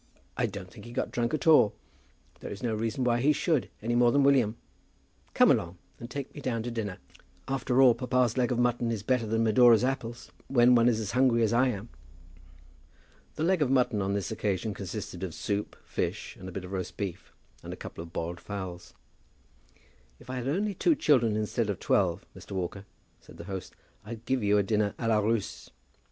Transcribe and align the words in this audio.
"I 0.35 0.47
don't 0.47 0.71
think 0.71 0.85
he 0.85 0.93
got 0.93 1.11
drunk 1.11 1.31
at 1.35 1.45
all. 1.45 1.75
There 2.39 2.49
is 2.49 2.63
no 2.63 2.73
reason 2.73 3.03
why 3.03 3.21
he 3.21 3.31
should, 3.31 3.69
any 3.83 3.93
more 3.93 4.11
than 4.11 4.23
William. 4.23 4.57
Come 5.35 5.51
along, 5.51 5.77
and 5.99 6.09
take 6.09 6.33
me 6.33 6.41
down 6.41 6.63
to 6.63 6.71
dinner. 6.71 6.97
After 7.47 7.83
all, 7.83 7.93
papa's 7.93 8.35
leg 8.35 8.51
of 8.51 8.57
mutton 8.57 8.91
is 8.91 9.03
better 9.03 9.27
than 9.27 9.43
Medora's 9.43 9.83
apples, 9.83 10.31
when 10.47 10.73
one 10.73 10.89
is 10.89 10.99
as 10.99 11.11
hungry 11.11 11.43
as 11.43 11.53
I 11.53 11.67
am." 11.67 11.89
The 13.35 13.43
leg 13.43 13.61
of 13.61 13.69
mutton 13.69 14.01
on 14.01 14.15
this 14.15 14.31
occasion 14.31 14.73
consisted 14.73 15.21
of 15.21 15.35
soup, 15.35 15.75
fish, 15.85 16.35
and 16.35 16.49
a 16.49 16.51
bit 16.51 16.65
of 16.65 16.71
roast 16.71 16.97
beef, 16.97 17.31
and 17.61 17.71
a 17.71 17.75
couple 17.77 18.01
of 18.03 18.11
boiled 18.11 18.39
fowls. 18.39 18.95
"If 20.19 20.31
I 20.31 20.37
had 20.37 20.47
only 20.47 20.73
two 20.73 20.95
children 20.95 21.35
instead 21.35 21.69
of 21.69 21.79
twelve, 21.79 22.25
Mr. 22.35 22.53
Walker," 22.53 22.85
said 23.19 23.37
the 23.37 23.43
host, 23.43 23.75
"I'd 24.03 24.25
give 24.25 24.41
you 24.41 24.57
a 24.57 24.63
dinner 24.63 24.95
à 24.97 25.07
la 25.09 25.19
Russe." 25.19 25.69